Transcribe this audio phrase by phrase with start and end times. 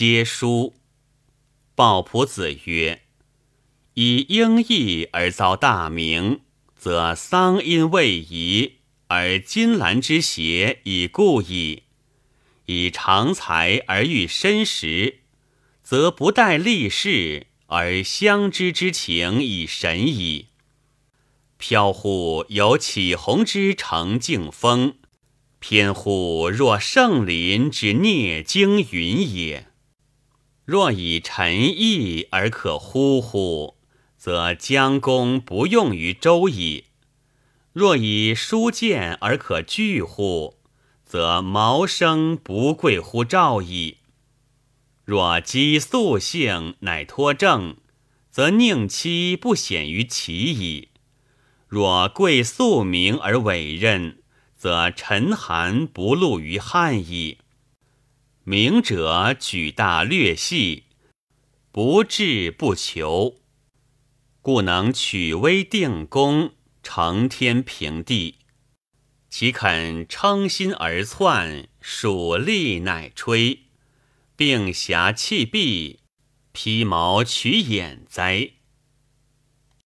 [0.00, 0.76] 皆书。
[1.74, 3.02] 鲍仆子曰
[3.92, 6.40] ：“以英义而遭大名，
[6.74, 8.76] 则丧音未移，
[9.08, 11.82] 而金兰之邪已故矣；
[12.64, 15.18] 以长才而遇身时，
[15.82, 20.46] 则不待立事，而相知之情已神矣。
[21.58, 24.94] 飘忽有启鸿之成静风，
[25.58, 29.66] 偏乎若圣林之聂经云也。”
[30.70, 33.74] 若以臣义而可呼乎，
[34.16, 36.84] 则将功不用于周矣；
[37.72, 40.58] 若以书剑而可拒乎，
[41.04, 43.96] 则毛生不贵乎赵矣。
[45.04, 47.78] 若积素性乃托正，
[48.30, 50.90] 则宁戚不显于齐矣；
[51.66, 54.22] 若贵素名而委任，
[54.56, 57.38] 则陈韩不露于汉矣。
[58.44, 60.84] 明者举大略细，
[61.70, 63.36] 不志不求，
[64.40, 68.38] 故能取微定功，承天平地。
[69.28, 73.66] 岂肯称心而窜，属力乃吹，
[74.34, 76.00] 并侠弃臂，
[76.52, 78.52] 披毛取眼哉？